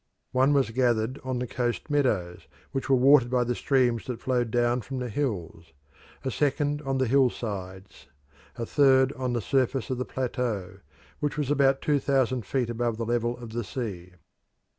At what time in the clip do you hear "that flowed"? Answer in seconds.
4.07-4.49